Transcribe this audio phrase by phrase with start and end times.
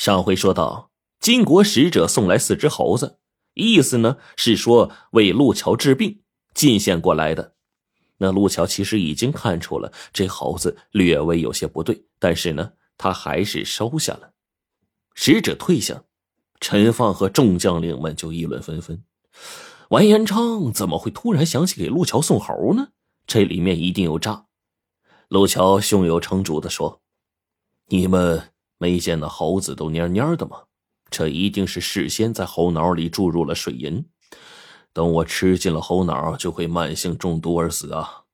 [0.00, 3.18] 上回说到，金国使者送来四只猴子，
[3.52, 6.22] 意思呢是说为陆桥治病
[6.54, 7.54] 进献过来的。
[8.16, 14.32] 那陆桥其实已经看出了这猴子略微有些不对，但是呢，他还是收下了。
[15.12, 16.04] 使者退下，
[16.60, 19.04] 陈放和众将领们就议论纷纷：
[19.90, 22.88] 完颜昌怎么会突然想起给陆桥送猴呢？
[23.26, 24.46] 这里面一定有诈。
[25.28, 27.02] 陆桥胸有成竹的说
[27.88, 28.50] ：“你们。”
[28.80, 30.62] 没见那猴子都蔫蔫的吗？
[31.10, 34.06] 这一定是事先在猴脑里注入了水银，
[34.94, 38.24] 等我吃进了猴脑，就会慢性中毒而死啊！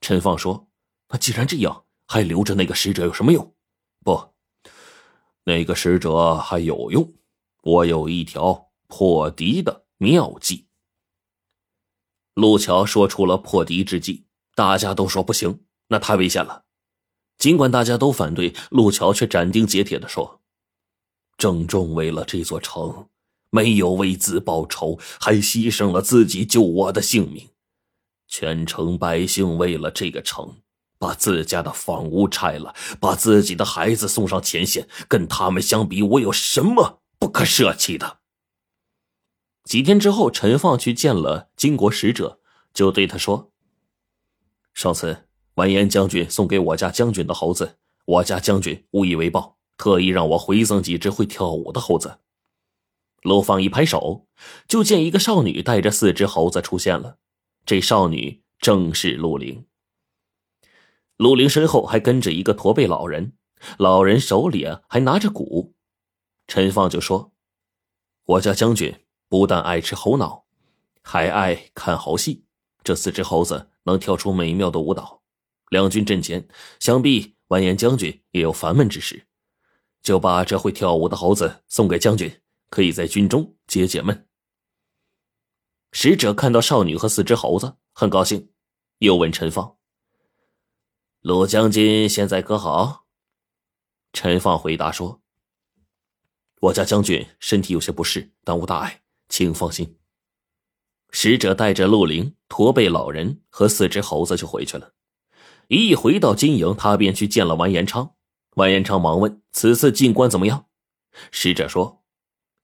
[0.00, 0.68] 陈放说
[1.10, 3.52] ：“那既然这样，还留着那个使者有什么用？
[4.04, 4.34] 不，
[5.42, 7.12] 那个使者还有用。
[7.62, 10.68] 我有一条破敌的妙计。”
[12.34, 16.66] 陆桥说出了破敌之计，大家都说不行，那太危险了。
[17.40, 20.42] 尽管大家都反对，陆桥却斩钉截铁的说
[21.38, 23.08] ：“郑重为了这座城，
[23.48, 27.48] 没有为子报仇，还牺牲了自己救我的性命。
[28.28, 30.58] 全城百姓为了这个城，
[30.98, 34.86] 把自家的房屋拆了，把自己的孩子送上前线。
[35.08, 38.18] 跟他们相比，我有什么不可舍弃的？”
[39.64, 42.38] 几天之后，陈放去见了金国使者，
[42.74, 43.50] 就对他说
[44.74, 52.20] ：“上次。”完颜将军送给我家将军的猴子，我家将军无以为报，特意让我回赠几只会跳舞的猴子。
[53.22, 54.26] 陆放一拍手，
[54.66, 57.18] 就见一个少女带着四只猴子出现了。
[57.66, 59.66] 这少女正是陆灵。
[61.18, 63.34] 陆灵身后还跟着一个驼背老人，
[63.76, 65.74] 老人手里啊还拿着鼓。
[66.46, 67.32] 陈放就说
[68.24, 70.46] ：“我家将军不但爱吃猴脑，
[71.02, 72.44] 还爱看猴戏。
[72.82, 75.19] 这四只猴子能跳出美妙的舞蹈。”
[75.70, 76.46] 两军阵前，
[76.78, 79.26] 想必完颜将军也有烦闷之时，
[80.02, 84.26] 就把这会跳舞的猴子送给将军，可以在军中解解闷。
[85.92, 88.52] 使者看到少女和四只猴子，很高兴，
[88.98, 89.76] 又问陈放
[91.22, 93.06] ：“陆将军现在可好？”
[94.12, 95.22] 陈放回答说
[96.62, 99.98] ：“我家将军身体有些不适，但无大碍，请放心。”
[101.12, 104.94] 使者带着陆灵、驼背老人和四只猴子就回去了。
[105.70, 108.16] 一回到金营，他便去见了完颜昌。
[108.56, 110.66] 完颜昌忙问：“此次进关怎么样？”
[111.30, 112.02] 使者说：“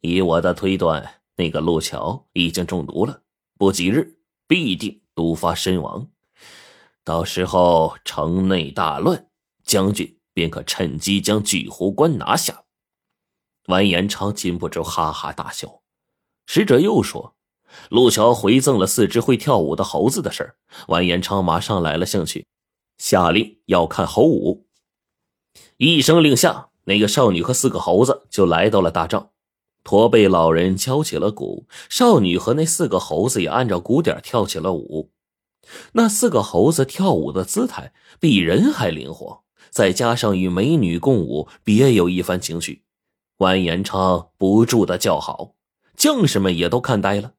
[0.03, 3.23] 以我的推断，那个陆桥已经中毒了，
[3.57, 4.19] 不几日
[4.49, 6.09] 必定毒发身亡。
[7.05, 9.29] 到时候城内大乱，
[9.63, 12.65] 将军便可趁机将巨湖关拿下。”
[13.69, 15.81] 完颜昌禁不住哈哈大笑。
[16.47, 17.37] 使者又说
[17.89, 20.57] ：“陆桥回赠了四只会跳舞的猴子的事儿。”
[20.89, 22.49] 完颜昌马上来了兴趣。
[22.99, 24.67] 下令要看猴舞，
[25.77, 29.31] 一声令下，那个少女和四个猴子就来到了大帐。
[29.85, 35.13] 驼背老人敲起了鼓，少女和那四个猴子也按照鼓点跳起了舞。
[35.93, 42.83] 那四个猴子跳舞的姿态比人还灵活，再加上与美女共舞，别有一番情趣。
[43.39, 45.55] 完颜昌不住的叫好，
[45.97, 47.35] 将士们也都看呆了。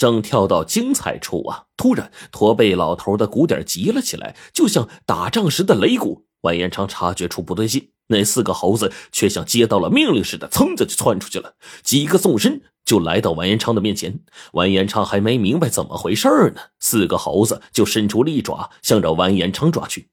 [0.00, 1.64] 正跳到精彩处啊！
[1.76, 6.24] 突然，驼背老头的鼓点急了起来，就像打仗时的擂鼓。
[6.40, 11.52] 完颜昌察觉出不对劲，那四个猴子却像接到了命令似的，噌的就窜出去了。
[11.82, 14.20] 几个纵身就来到完颜昌的面前。
[14.54, 20.08] 完颜昌还没明白怎么回事呢，四个猴子就伸出利爪，向着完颜昌抓去。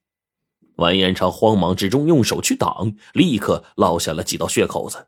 [0.75, 5.08] 完颜昌慌忙之中用手去挡，立刻落下了几道血口子。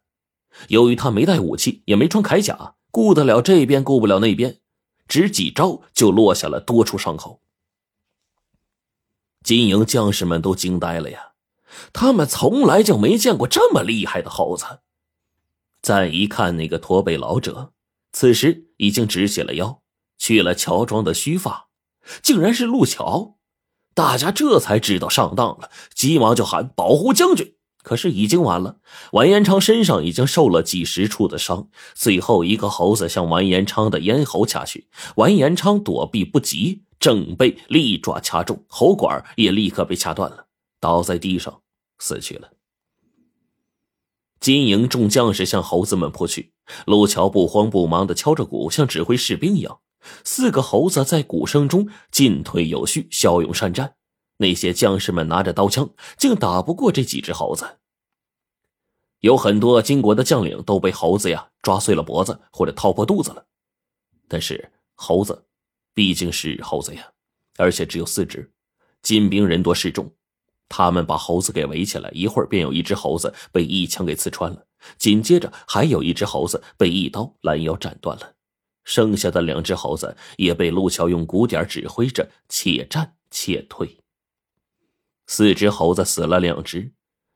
[0.69, 4.58] 由于他没带武器，也没穿铠甲，顾得了这边，顾不了那边。
[5.09, 7.41] 只几招就落下了多处伤口，
[9.43, 11.33] 金营将士们都惊呆了呀！
[11.91, 14.81] 他们从来就没见过这么厉害的猴子。
[15.81, 17.73] 再一看那个驼背老者，
[18.11, 19.81] 此时已经直起了腰，
[20.17, 21.69] 去了乔装的须发，
[22.21, 23.37] 竟然是陆桥。
[23.93, 27.55] 大家这才知道上当了，急忙就喊保护将军。
[27.89, 28.77] 可是已经晚了，
[29.13, 40.45] 完颜昌身上已经受了几十处的伤，最后一个猴子向完颜昌的咽喉掐去，完颜昌躲避不及，正被利爪掐中，喉管也立刻被掐断了，
[40.79, 41.61] 倒在地上
[41.97, 42.51] 死去了。
[44.39, 46.51] 金营众将士向猴子们扑去，
[46.85, 49.79] 陆桥不慌不忙地敲着鼓，像指挥士兵一样，
[50.23, 53.95] 四个猴子在鼓声中进退有序，骁勇善战。
[54.41, 57.79] 那些将士们拿着刀枪，竟打不过这几只猴子。
[59.19, 63.45] 有很多金国的将领都被猴子呀抓碎了脖子，或者掏破肚子了。
[64.29, 65.45] 但是猴子
[65.93, 67.11] 毕竟是猴子呀，
[67.57, 68.49] 而且只有四只，
[69.01, 70.09] 金兵人多势众，
[70.69, 74.65] 他们把猴子给围起来，一会儿便有一只猴子被一枪给刺穿了，
[74.97, 78.35] 紧接着还有一只猴子被一刀拦腰斩断了，
[78.85, 83.97] 剩下的两只猴子也被陆桥用鼓点指挥着且战且退。
[85.31, 86.91] 四只猴子死了两只，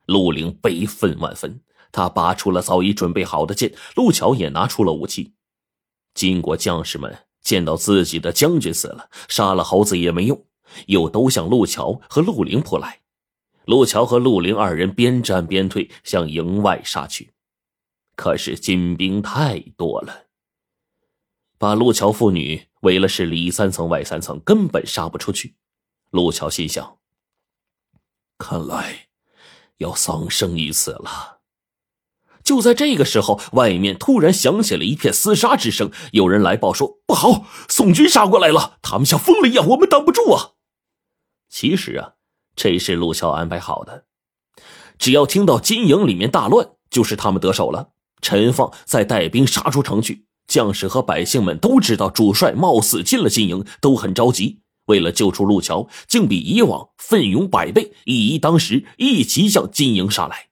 [0.07, 1.61] 陆凌悲愤万分，
[1.91, 5.35] 他拔出了早已准备好的剑，陆桥也拿出了武器。
[6.15, 10.43] 金国将士们见到自己的将军死了，杀了猴子也没用，
[10.87, 13.01] 又都向陆桥和陆凌扑来。
[13.65, 17.33] 陆桥和陆凌二人边战边退，向营外杀去。
[18.15, 20.23] 可是金兵太多了，
[21.59, 25.55] 把陆桥父女围了是里三层外三层，根本杀不出去。
[26.09, 26.97] 陆桥心想：
[28.43, 29.07] 看来
[29.77, 31.39] 要丧生一次了。
[32.43, 38.77] 就在这个时候，外面突然响起了一片厮杀之声，有人来报说：“不好，宋军杀过来了！
[38.81, 40.51] 他们像疯了一样，我们挡不住啊！”
[41.49, 42.15] 其实啊。
[42.55, 44.05] 这是陆桥安排好的，
[44.99, 47.93] 只要听到金营里面大乱，就是他们得手了。
[48.21, 54.61] 陈放再带兵杀出城去，将士和百姓们都知道主帅冒死进了金营，都很着急。
[54.85, 60.49] 为了救出陆桥，竟比以往奋勇百倍，以一当十，一齐向金营杀来。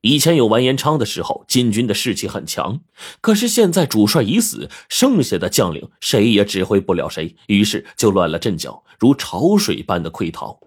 [0.00, 2.80] 以前有完颜昌的时候，金军的士气很强，
[3.20, 10.58] 可是现在主帅已死，剩下的将领谁也指挥不了谁，于是就乱了阵脚，如潮水般的溃逃。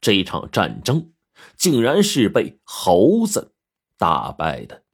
[0.00, 1.10] 这场战争，
[1.56, 3.54] 竟然是被猴子
[3.98, 4.84] 打败的。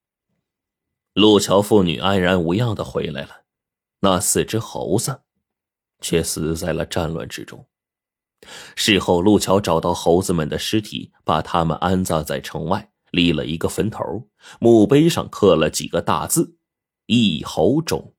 [1.12, 3.42] 陆桥父女安然无恙的回来了，
[4.00, 5.20] 那四只猴子
[6.02, 7.64] 却死在了战乱之中。
[8.74, 14.28] 事后，陆桥找到猴子们的尸体，把他们安葬在城外，立了一个坟头，
[14.58, 16.56] 墓碑上刻了几个大字
[17.06, 18.12] ：“一猴冢。”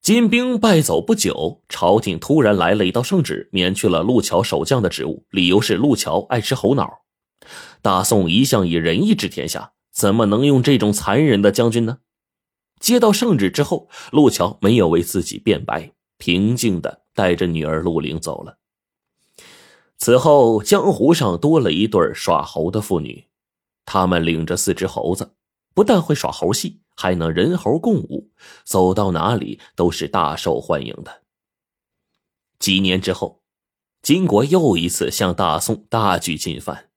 [0.00, 7.02] 金兵败走不久，朝廷突然来了一道圣旨，免去了陆桥守将的职务，理由是陆桥爱吃猴脑。
[7.80, 11.98] 大宋一向以仁义治天下，怎么能用这种残忍的将军呢？
[12.82, 18.58] 接到圣旨之后，陆桥没有为自己辩白，平静的带着女儿陆凌走了。
[19.96, 23.28] 此后，江湖上多了一对耍猴的妇女，
[23.86, 25.34] 他们领着四只猴子，
[25.72, 26.80] 不但会耍猴戏。
[26.94, 28.30] 还能人猴共舞，
[28.64, 31.22] 走到哪里都是大受欢迎的。
[32.58, 33.40] 几年之后，
[34.02, 36.90] 金国又一次向大宋大举进犯，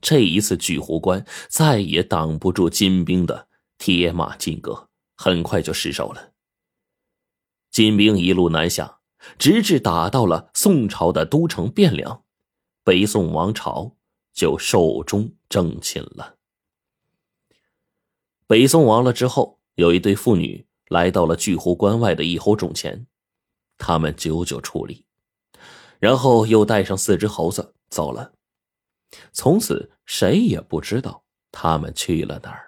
[0.00, 3.46] 这一次巨湖关再也挡不住金兵的
[3.78, 4.85] 铁马金戈，
[5.16, 6.32] 很快就失守了。
[7.70, 9.00] 金兵一路南下，
[9.38, 12.22] 直至打到了宋朝的都城汴梁，
[12.84, 13.96] 北宋王朝
[14.32, 16.36] 就寿终正寝了。
[18.46, 23.06] 北宋亡了之后，有一对妇女来到了巨湖关外的一猴冢前，
[23.76, 25.04] 他们久久矗立，
[25.98, 28.32] 然后又带上四只猴子走了。
[29.32, 32.65] 从此，谁也不知道他们去了哪儿。